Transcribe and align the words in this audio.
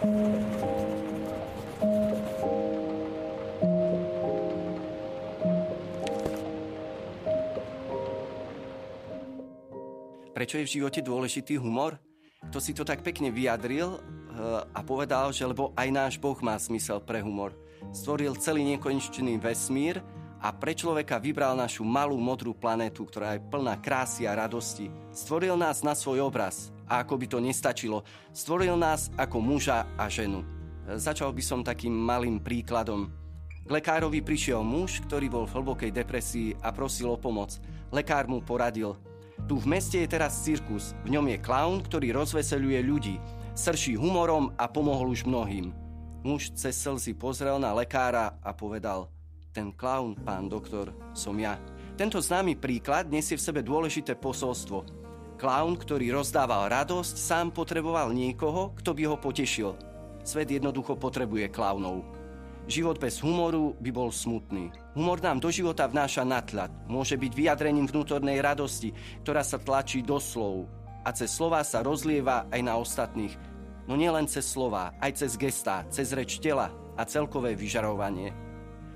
Prečo 0.00 0.16
je 10.56 10.64
v 10.64 10.72
živote 10.80 11.04
dôležitý 11.04 11.60
humor? 11.60 12.00
To 12.48 12.56
si 12.64 12.72
to 12.72 12.80
tak 12.80 13.04
pekne 13.04 13.28
vyjadril 13.28 14.00
eh, 14.00 14.64
a 14.72 14.80
povedal, 14.80 15.36
že 15.36 15.44
lebo 15.44 15.76
aj 15.76 15.92
náš 15.92 16.14
Boh 16.16 16.40
má 16.40 16.56
smysel 16.56 17.04
pre 17.04 17.20
humor. 17.20 17.52
Stvoril 17.92 18.40
celý 18.40 18.64
nekonečný 18.72 19.36
vesmír 19.36 20.00
a 20.40 20.50
pre 20.50 20.72
človeka 20.72 21.20
vybral 21.20 21.52
našu 21.52 21.84
malú 21.84 22.16
modrú 22.16 22.56
planétu, 22.56 23.04
ktorá 23.04 23.36
je 23.36 23.44
plná 23.44 23.76
krásy 23.78 24.24
a 24.24 24.32
radosti. 24.32 24.88
Stvoril 25.12 25.54
nás 25.54 25.84
na 25.84 25.92
svoj 25.92 26.24
obraz 26.24 26.72
a 26.88 27.04
ako 27.04 27.14
by 27.20 27.26
to 27.28 27.38
nestačilo, 27.38 28.02
stvoril 28.32 28.74
nás 28.74 29.12
ako 29.20 29.38
muža 29.38 29.84
a 30.00 30.08
ženu. 30.08 30.42
Začal 30.90 31.30
by 31.30 31.42
som 31.44 31.60
takým 31.60 31.92
malým 31.92 32.40
príkladom. 32.40 33.12
K 33.62 33.70
lekárovi 33.70 34.24
prišiel 34.24 34.64
muž, 34.64 35.04
ktorý 35.06 35.30
bol 35.30 35.44
v 35.46 35.54
hlbokej 35.60 35.92
depresii 35.94 36.58
a 36.64 36.74
prosil 36.74 37.14
o 37.14 37.20
pomoc. 37.20 37.60
Lekár 37.94 38.26
mu 38.26 38.42
poradil– 38.42 38.96
tu 39.48 39.56
v 39.56 39.66
meste 39.66 40.02
je 40.02 40.08
teraz 40.10 40.44
cirkus. 40.44 40.92
V 41.06 41.16
ňom 41.16 41.24
je 41.30 41.38
klaun, 41.40 41.80
ktorý 41.80 42.12
rozveseluje 42.12 42.80
ľudí. 42.84 43.16
Srší 43.56 43.96
humorom 43.96 44.52
a 44.56 44.68
pomohol 44.68 45.12
už 45.14 45.24
mnohým. 45.24 45.72
Muž 46.20 46.52
cez 46.52 46.76
slzy 46.76 47.16
pozrel 47.16 47.56
na 47.56 47.72
lekára 47.72 48.36
a 48.44 48.52
povedal 48.52 49.08
Ten 49.50 49.74
klaun, 49.74 50.14
pán 50.14 50.46
doktor, 50.46 50.94
som 51.10 51.34
ja. 51.34 51.58
Tento 51.98 52.22
známy 52.22 52.54
príklad 52.54 53.10
nesie 53.10 53.34
v 53.34 53.42
sebe 53.42 53.60
dôležité 53.66 54.14
posolstvo. 54.14 54.86
Klaun, 55.34 55.74
ktorý 55.74 56.14
rozdával 56.14 56.70
radosť, 56.70 57.18
sám 57.18 57.50
potreboval 57.50 58.14
niekoho, 58.14 58.70
kto 58.78 58.94
by 58.94 59.02
ho 59.10 59.16
potešil. 59.18 59.74
Svet 60.22 60.54
jednoducho 60.54 60.94
potrebuje 60.94 61.50
klaunov. 61.50 62.06
Život 62.70 63.02
bez 63.02 63.18
humoru 63.18 63.74
by 63.82 63.90
bol 63.90 64.14
smutný. 64.14 64.70
Humor 64.94 65.18
nám 65.18 65.42
do 65.42 65.50
života 65.50 65.90
vnáša 65.90 66.22
natľad. 66.22 66.70
Môže 66.86 67.18
byť 67.18 67.32
vyjadrením 67.34 67.90
vnútornej 67.90 68.38
radosti, 68.38 68.94
ktorá 69.26 69.42
sa 69.42 69.58
tlačí 69.58 70.06
do 70.06 70.22
slov 70.22 70.70
a 71.02 71.10
cez 71.10 71.32
slova 71.32 71.66
sa 71.66 71.82
rozlieva 71.82 72.46
aj 72.54 72.60
na 72.62 72.78
ostatných. 72.78 73.34
No 73.90 73.98
nielen 73.98 74.30
cez 74.30 74.46
slova, 74.46 74.94
aj 75.02 75.24
cez 75.26 75.34
gestá, 75.34 75.82
cez 75.90 76.14
reč 76.14 76.38
tela 76.38 76.70
a 76.94 77.02
celkové 77.02 77.58
vyžarovanie. 77.58 78.49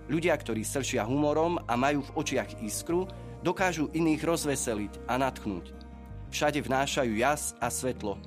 Ľudia, 0.08 0.36
ktorí 0.36 0.64
sršia 0.64 1.04
humorom 1.04 1.60
a 1.64 1.74
majú 1.76 2.04
v 2.04 2.14
očiach 2.20 2.60
iskru, 2.60 3.08
dokážu 3.40 3.88
iných 3.92 4.20
rozveseliť 4.24 5.08
a 5.08 5.16
natchnúť. 5.20 5.72
Všade 6.32 6.60
vnášajú 6.64 7.12
jas 7.16 7.56
a 7.62 7.68
svetlo. 7.70 8.20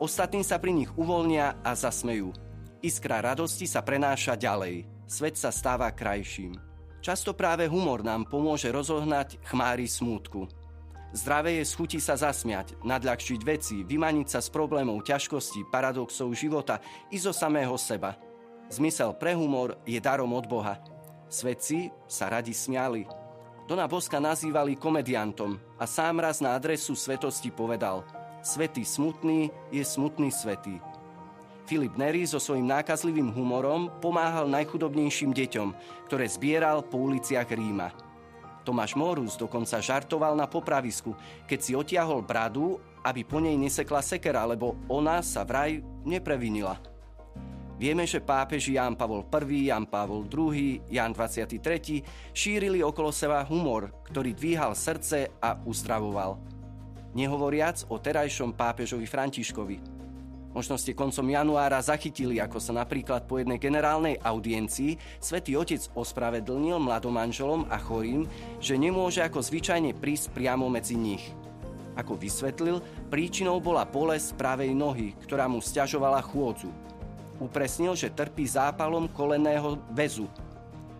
Ostatní 0.00 0.42
sa 0.44 0.58
pri 0.58 0.74
nich 0.74 0.90
uvoľnia 0.96 1.60
a 1.62 1.70
zasmejú– 1.72 2.34
Iskra 2.84 3.24
radosti 3.24 3.64
sa 3.64 3.80
prenáša 3.80 4.36
ďalej. 4.36 4.84
Svet 5.08 5.40
sa 5.40 5.48
stáva 5.48 5.88
krajším. 5.88 6.52
Často 7.00 7.32
práve 7.32 7.64
humor 7.64 8.04
nám 8.04 8.28
pomôže 8.28 8.68
rozohnať 8.68 9.40
chmáry 9.48 9.88
smútku. 9.88 10.44
Zdravé 11.16 11.56
je 11.56 11.64
schuti 11.64 11.96
sa 11.96 12.12
zasmiať, 12.12 12.76
nadľahčiť 12.84 13.40
veci, 13.40 13.88
vymaniť 13.88 14.28
sa 14.28 14.44
z 14.44 14.52
problémov, 14.52 15.00
ťažkostí, 15.00 15.64
paradoxov 15.72 16.28
života 16.36 16.76
i 17.08 17.16
zo 17.16 17.32
samého 17.32 17.72
seba. 17.80 18.20
Zmysel 18.68 19.16
pre 19.16 19.32
humor 19.32 19.80
je 19.88 19.96
darom 19.96 20.36
od 20.36 20.44
Boha. 20.44 20.76
Svetci 21.34 21.90
sa 22.06 22.30
radi 22.30 22.54
smiali. 22.54 23.02
Dona 23.66 23.90
Boska 23.90 24.22
nazývali 24.22 24.78
komediantom 24.78 25.58
a 25.74 25.82
sám 25.82 26.22
raz 26.22 26.38
na 26.38 26.54
adresu 26.54 26.94
svetosti 26.94 27.50
povedal 27.50 28.06
Svetý 28.38 28.86
smutný 28.86 29.50
je 29.74 29.82
smutný 29.82 30.30
svetý. 30.30 30.78
Filip 31.66 31.98
Neri 31.98 32.22
so 32.22 32.38
svojím 32.38 32.70
nákazlivým 32.70 33.34
humorom 33.34 33.90
pomáhal 33.98 34.46
najchudobnejším 34.46 35.34
deťom, 35.34 35.68
ktoré 36.06 36.30
zbieral 36.30 36.86
po 36.86 37.02
uliciach 37.02 37.50
Ríma. 37.50 37.90
Tomáš 38.62 38.94
Morus 38.94 39.34
dokonca 39.34 39.82
žartoval 39.82 40.38
na 40.38 40.46
popravisku, 40.46 41.18
keď 41.50 41.58
si 41.58 41.74
otiahol 41.74 42.22
bradu, 42.22 42.78
aby 43.02 43.26
po 43.26 43.42
nej 43.42 43.58
nesekla 43.58 44.06
sekera, 44.06 44.46
lebo 44.46 44.78
ona 44.86 45.18
sa 45.18 45.42
vraj 45.42 45.82
neprevinila. 46.06 46.93
Vieme, 47.74 48.06
že 48.06 48.22
pápeži 48.22 48.78
Ján 48.78 48.94
Pavol 48.94 49.26
I, 49.26 49.74
Ján 49.74 49.90
Pavol 49.90 50.24
II, 50.30 50.78
Ján 50.88 51.10
23. 51.10 51.58
šírili 52.30 52.80
okolo 52.80 53.10
seba 53.10 53.42
humor, 53.42 53.90
ktorý 54.06 54.30
dvíhal 54.30 54.78
srdce 54.78 55.34
a 55.42 55.58
uzdravoval. 55.66 56.38
Nehovoriac 57.14 57.86
o 57.90 57.98
terajšom 57.98 58.54
pápežovi 58.54 59.06
Františkovi– 59.06 59.78
Možno 60.54 60.78
ste 60.78 60.94
koncom 60.94 61.26
januára 61.26 61.82
zachytili, 61.82 62.38
ako 62.38 62.62
sa 62.62 62.70
napríklad 62.70 63.26
po 63.26 63.42
jednej 63.42 63.58
generálnej 63.58 64.22
audiencii 64.22 64.94
svätý 65.18 65.58
Otec 65.58 65.90
ospravedlnil 65.98 66.78
mladomanželom 66.78 67.66
a 67.66 67.74
chorým, 67.74 68.30
že 68.62 68.78
nemôže 68.78 69.18
ako 69.26 69.42
zvyčajne 69.42 69.98
prísť 69.98 70.30
priamo 70.30 70.70
medzi 70.70 70.94
nich. 70.94 71.26
Ako 71.98 72.14
vysvetlil, 72.14 72.78
príčinou 73.10 73.58
bola 73.58 73.82
bolesť 73.82 74.38
pravej 74.38 74.70
nohy, 74.78 75.18
ktorá 75.26 75.50
mu 75.50 75.58
stiažovala 75.58 76.22
chôdzu. 76.22 76.70
Upresnil, 77.42 77.98
že 77.98 78.14
trpí 78.14 78.46
zápalom 78.46 79.10
koleného 79.10 79.80
väzu. 79.90 80.30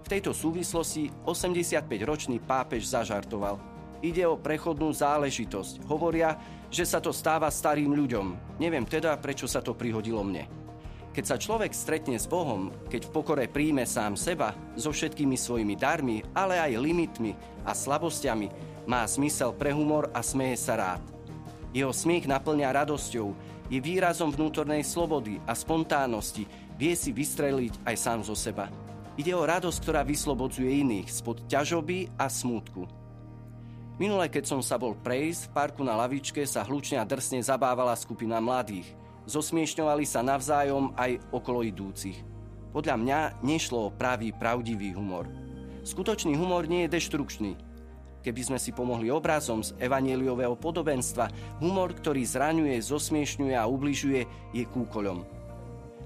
V 0.05 0.07
tejto 0.11 0.37
súvislosti 0.37 1.09
85-ročný 1.25 2.43
pápež 2.43 2.91
zažartoval. 2.91 3.57
Ide 4.05 4.29
o 4.29 4.37
prechodnú 4.37 4.93
záležitosť. 4.93 5.89
Hovoria, 5.89 6.37
že 6.69 6.85
sa 6.85 7.01
to 7.01 7.15
stáva 7.15 7.49
starým 7.49 7.95
ľuďom. 7.97 8.59
Neviem 8.61 8.85
teda, 8.85 9.17
prečo 9.17 9.49
sa 9.49 9.65
to 9.65 9.73
prihodilo 9.73 10.21
mne. 10.21 10.45
Keď 11.15 11.25
sa 11.25 11.39
človek 11.39 11.71
stretne 11.71 12.19
s 12.19 12.27
Bohom, 12.27 12.75
keď 12.91 13.07
v 13.07 13.15
pokore 13.15 13.47
príjme 13.47 13.87
sám 13.87 14.19
seba 14.19 14.51
so 14.75 14.91
všetkými 14.91 15.39
svojimi 15.39 15.79
darmi, 15.79 16.27
ale 16.35 16.59
aj 16.59 16.75
limitmi 16.75 17.39
a 17.63 17.71
slabostiami, 17.71 18.51
má 18.91 19.07
zmysel 19.07 19.55
pre 19.55 19.71
humor 19.71 20.11
a 20.11 20.21
smeje 20.27 20.59
sa 20.59 20.75
rád. 20.75 21.03
Jeho 21.71 21.95
smiech 21.95 22.27
naplňa 22.27 22.75
radosťou, 22.83 23.31
je 23.73 23.79
výrazom 23.81 24.29
vnútornej 24.29 24.85
slobody 24.85 25.41
a 25.49 25.57
spontánnosti, 25.57 26.45
vie 26.77 26.93
si 26.99 27.15
vystreliť 27.15 27.87
aj 27.87 27.97
sám 27.97 28.21
zo 28.27 28.37
seba. 28.37 28.69
Ide 29.15 29.31
o 29.33 29.47
radosť, 29.47 29.79
ktorá 29.79 30.03
vyslobodzuje 30.03 30.83
iných 30.83 31.09
spod 31.09 31.47
ťažoby 31.47 32.19
a 32.19 32.27
smútku. 32.27 32.85
Minule, 33.95 34.27
keď 34.27 34.45
som 34.51 34.61
sa 34.61 34.75
bol 34.75 34.99
prejsť, 34.99 35.49
v 35.49 35.53
parku 35.55 35.87
na 35.87 35.95
lavičke 35.95 36.43
sa 36.51 36.67
hlučne 36.67 36.99
a 36.99 37.07
drsne 37.07 37.39
zabávala 37.47 37.95
skupina 37.95 38.43
mladých. 38.43 38.91
Zosmiešňovali 39.31 40.03
sa 40.03 40.27
navzájom 40.27 40.99
aj 40.99 41.23
okolo 41.31 41.63
idúcich. 41.63 42.19
Podľa 42.75 42.97
mňa 42.99 43.19
nešlo 43.47 43.87
o 43.87 43.95
pravý, 43.95 44.35
pravdivý 44.35 44.99
humor. 44.99 45.31
Skutočný 45.87 46.35
humor 46.35 46.67
nie 46.67 46.91
je 46.91 46.99
deštrukčný. 46.99 47.55
Keby 48.25 48.41
sme 48.41 48.59
si 48.59 48.73
pomohli 48.73 49.13
obrazom 49.13 49.61
z 49.61 49.77
evanieliového 49.77 50.57
podobenstva, 50.57 51.61
humor, 51.61 51.93
ktorý 51.93 52.25
zraňuje, 52.25 52.81
zosmiešňuje 52.81 53.53
a 53.53 53.69
ubližuje, 53.69 54.25
je 54.57 54.65
kúkoľom. 54.65 55.21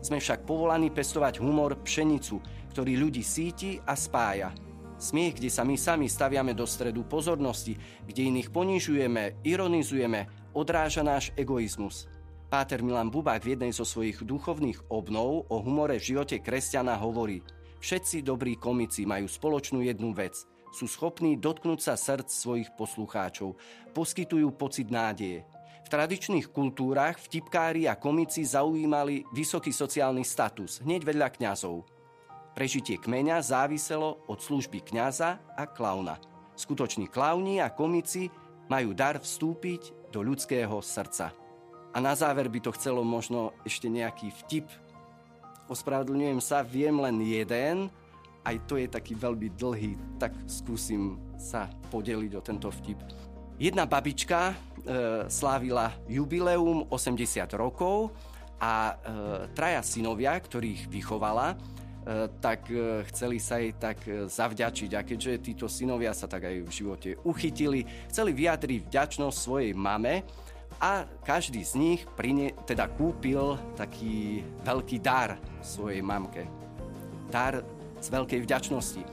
Sme 0.02 0.18
však 0.18 0.42
povolaní 0.42 0.90
pestovať 0.90 1.38
humor 1.38 1.78
pšenicu, 1.78 2.42
ktorý 2.74 2.98
ľudí 2.98 3.22
síti 3.22 3.78
a 3.86 3.94
spája– 3.94 4.50
Smiech, 4.98 5.38
kde 5.38 5.46
sa 5.46 5.62
my 5.62 5.78
sami 5.78 6.10
staviame 6.10 6.58
do 6.58 6.66
stredu 6.66 7.06
pozornosti, 7.06 7.78
kde 8.02 8.34
iných 8.34 8.50
ponižujeme, 8.50 9.46
ironizujeme, 9.46 10.26
odráža 10.58 11.06
náš 11.06 11.30
egoizmus. 11.38 12.10
Páter 12.50 12.82
Milan 12.82 13.06
Bubák 13.06 13.38
v 13.46 13.54
jednej 13.54 13.70
zo 13.70 13.86
svojich 13.86 14.26
duchovných 14.26 14.90
obnov 14.90 15.46
o 15.46 15.62
humore 15.62 16.02
v 16.02 16.06
živote 16.10 16.42
kresťana 16.42 16.98
hovorí 16.98 17.46
Všetci 17.78 18.26
dobrí 18.26 18.58
komici 18.58 19.06
majú 19.06 19.30
spoločnú 19.30 19.86
jednu 19.86 20.10
vec. 20.10 20.42
Sú 20.72 20.84
schopní 20.86 21.40
dotknúť 21.40 21.80
sa 21.80 21.94
srdc 21.96 22.28
svojich 22.28 22.70
poslucháčov. 22.76 23.56
Poskytujú 23.96 24.52
pocit 24.54 24.92
nádeje. 24.92 25.44
V 25.84 25.88
tradičných 25.96 26.52
kultúrach 26.52 27.16
vtipkári 27.16 27.88
a 27.88 27.96
komici 27.96 28.44
zaujímali 28.44 29.24
vysoký 29.32 29.72
sociálny 29.72 30.20
status, 30.20 30.84
hneď 30.84 31.08
vedľa 31.08 31.28
kňazov. 31.32 31.88
Prežitie 32.52 33.00
kmeňa 33.00 33.40
záviselo 33.40 34.20
od 34.28 34.36
služby 34.36 34.84
kňaza 34.84 35.40
a 35.56 35.64
klauna. 35.64 36.20
Skutoční 36.58 37.08
klauni 37.08 37.62
a 37.64 37.72
komici 37.72 38.28
majú 38.68 38.92
dar 38.92 39.16
vstúpiť 39.16 40.12
do 40.12 40.20
ľudského 40.20 40.76
srdca. 40.84 41.32
A 41.94 41.98
na 42.04 42.12
záver 42.12 42.52
by 42.52 42.60
to 42.60 42.74
chcelo 42.76 43.00
možno 43.00 43.56
ešte 43.64 43.88
nejaký 43.88 44.28
vtip. 44.44 44.68
Ospravedlňujem 45.72 46.40
sa, 46.44 46.60
viem 46.60 47.00
len 47.00 47.16
jeden, 47.24 47.88
aj 48.48 48.56
to 48.64 48.80
je 48.80 48.88
taký 48.88 49.12
veľmi 49.12 49.52
dlhý, 49.52 49.92
tak 50.16 50.32
skúsim 50.48 51.20
sa 51.36 51.68
podeliť 51.92 52.32
o 52.34 52.40
tento 52.40 52.72
vtip. 52.72 52.96
Jedna 53.60 53.84
babička 53.84 54.50
e, 54.50 54.54
slávila 55.28 55.92
jubileum 56.08 56.88
80 56.88 57.44
rokov 57.58 58.14
a 58.56 58.72
e, 58.72 59.52
traja 59.52 59.82
synovia, 59.84 60.32
ktorých 60.38 60.88
vychovala, 60.88 61.58
E, 62.08 62.28
tak 62.40 62.72
e, 62.72 63.04
chceli 63.12 63.36
sa 63.36 63.60
jej 63.60 63.76
tak 63.76 64.00
e, 64.08 64.24
zavďačiť. 64.32 64.90
A 64.96 65.04
keďže 65.04 65.44
títo 65.44 65.66
synovia 65.68 66.16
sa 66.16 66.24
tak 66.24 66.48
aj 66.48 66.56
v 66.64 66.70
živote 66.72 67.10
uchytili, 67.20 67.84
chceli 68.08 68.32
vyjadriť 68.32 68.88
vďačnosť 68.88 69.36
svojej 69.36 69.72
mame, 69.76 70.24
a 70.78 71.02
každý 71.26 71.58
z 71.66 71.74
nich 71.74 72.00
prine, 72.14 72.54
teda 72.62 72.86
kúpil 72.86 73.58
taký 73.74 74.46
veľký 74.62 75.02
dar 75.02 75.34
svojej 75.58 75.98
mamke. 75.98 76.46
Dar 77.34 77.66
z 78.00 78.08
veľkej 78.08 78.40
vďačnosti. 78.44 79.02
E, 79.02 79.08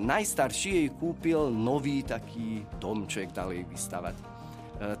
najstarší 0.00 0.70
jej 0.84 0.88
kúpil 0.94 1.50
nový 1.52 2.06
taký 2.06 2.64
domček, 2.78 3.34
dal 3.34 3.52
jej 3.52 3.66
vystavať. 3.66 4.16
E, 4.16 4.24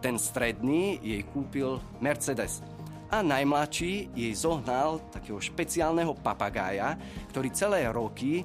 ten 0.02 0.16
stredný 0.20 0.98
jej 1.00 1.22
kúpil 1.30 1.80
Mercedes. 2.02 2.60
A 3.06 3.22
najmladší 3.22 4.10
jej 4.18 4.34
zohnal 4.34 4.98
takého 5.14 5.38
špeciálneho 5.38 6.18
papagája, 6.18 6.98
ktorý 7.30 7.48
celé 7.54 7.86
roky 7.86 8.42
e, 8.42 8.44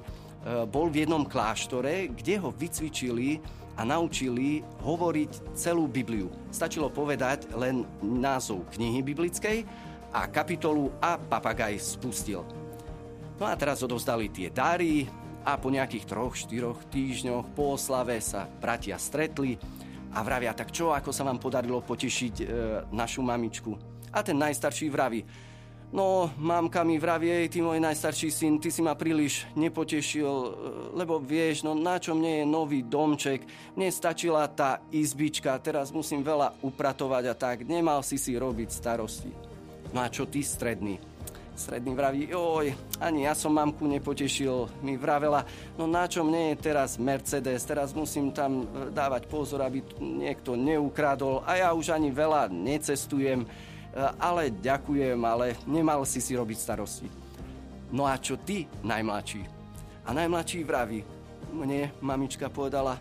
bol 0.70 0.86
v 0.86 1.02
jednom 1.04 1.26
kláštore, 1.26 2.08
kde 2.14 2.38
ho 2.38 2.54
vycvičili 2.54 3.42
a 3.76 3.82
naučili 3.82 4.60
hovoriť 4.84 5.56
celú 5.56 5.88
Bibliu. 5.88 6.28
Stačilo 6.52 6.92
povedať 6.92 7.50
len 7.56 7.88
názov 8.04 8.68
knihy 8.76 9.00
biblickej 9.00 9.64
a 10.12 10.28
kapitolu 10.28 10.92
a 11.00 11.16
papagaj 11.16 11.80
spustil. 11.80 12.61
No 13.42 13.50
a 13.50 13.58
teraz 13.58 13.82
odovzdali 13.82 14.30
tie 14.30 14.54
dary 14.54 15.02
a 15.42 15.58
po 15.58 15.66
nejakých 15.66 16.06
troch, 16.06 16.38
štyroch 16.38 16.78
týždňoch 16.86 17.58
po 17.58 17.74
oslave 17.74 18.22
sa 18.22 18.46
bratia 18.46 18.94
stretli 19.02 19.58
a 20.14 20.22
vravia, 20.22 20.54
tak 20.54 20.70
čo, 20.70 20.94
ako 20.94 21.10
sa 21.10 21.26
vám 21.26 21.42
podarilo 21.42 21.82
potešiť 21.82 22.34
e, 22.38 22.44
našu 22.94 23.18
mamičku? 23.26 23.74
A 24.14 24.22
ten 24.22 24.38
najstarší 24.38 24.86
vraví, 24.94 25.26
No, 25.92 26.32
mamka 26.40 26.80
mi 26.88 26.96
vravie, 26.96 27.52
ty 27.52 27.60
môj 27.60 27.76
najstarší 27.76 28.32
syn, 28.32 28.56
ty 28.56 28.72
si 28.72 28.80
ma 28.80 28.96
príliš 28.96 29.44
nepotešil, 29.58 30.24
e, 30.24 30.50
lebo 30.96 31.18
vieš, 31.18 31.66
no 31.66 31.74
na 31.74 31.98
čo 31.98 32.14
mne 32.14 32.40
je 32.40 32.44
nový 32.46 32.80
domček, 32.86 33.42
mne 33.74 33.90
stačila 33.90 34.46
tá 34.48 34.80
izbička, 34.94 35.58
teraz 35.58 35.90
musím 35.90 36.22
veľa 36.22 36.62
upratovať 36.62 37.24
a 37.26 37.34
tak, 37.34 37.66
nemal 37.66 38.06
si 38.06 38.16
si 38.16 38.38
robiť 38.38 38.70
starosti. 38.70 39.34
No 39.90 40.00
a 40.00 40.08
čo 40.08 40.24
ty 40.30 40.40
stredný? 40.40 41.11
Stredný 41.52 41.92
vraví, 41.92 42.32
oj, 42.32 42.72
ani 42.96 43.28
ja 43.28 43.36
som 43.36 43.52
mamku 43.52 43.84
nepotešil, 43.84 44.72
mi 44.80 44.96
vravela, 44.96 45.44
no 45.76 45.84
na 45.84 46.08
čo 46.08 46.24
mne 46.24 46.56
je 46.56 46.64
teraz 46.64 46.96
Mercedes, 46.96 47.68
teraz 47.68 47.92
musím 47.92 48.32
tam 48.32 48.64
e, 48.64 48.88
dávať 48.88 49.28
pozor, 49.28 49.60
aby 49.60 49.84
niekto 50.00 50.56
neukradol 50.56 51.44
a 51.44 51.60
ja 51.60 51.68
už 51.76 51.92
ani 51.92 52.08
veľa 52.08 52.48
necestujem, 52.48 53.44
Eh, 53.92 54.00
ale 54.16 54.48
ďakujem, 54.48 55.20
ale 55.20 55.52
nemal 55.68 56.08
si 56.08 56.24
si 56.24 56.32
robiť 56.32 56.56
starosti. 56.56 57.08
No 57.92 58.08
a 58.08 58.16
čo 58.16 58.40
ty, 58.40 58.64
najmladší? 58.80 59.44
A 60.08 60.16
najmladší 60.16 60.64
vraví, 60.64 61.04
mne 61.52 61.92
mamička 62.00 62.48
povedala, 62.48 62.96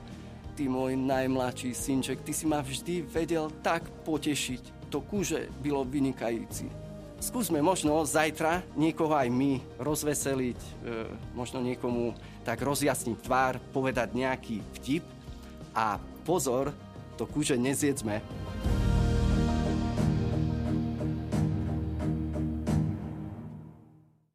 ty 0.60 0.68
môj 0.68 1.00
najmladší 1.00 1.72
synček, 1.72 2.28
ty 2.28 2.36
si 2.36 2.44
ma 2.44 2.60
vždy 2.60 3.08
vedel 3.08 3.48
tak 3.64 3.88
potešiť. 4.04 4.92
To 4.92 5.00
kúže 5.00 5.48
bylo 5.64 5.88
vynikajúci. 5.88 6.81
Skúsme 7.22 7.62
možno 7.62 8.02
zajtra 8.02 8.66
niekoho 8.74 9.14
aj 9.14 9.30
my 9.30 9.62
rozveseliť, 9.78 10.58
e, 10.58 10.70
možno 11.38 11.62
niekomu 11.62 12.18
tak 12.42 12.66
rozjasniť 12.66 13.18
tvár, 13.22 13.62
povedať 13.70 14.18
nejaký 14.18 14.58
vtip. 14.82 15.06
A 15.78 16.02
pozor, 16.26 16.74
to 17.22 17.30
kúže 17.30 17.62
nezjedzme, 17.62 18.26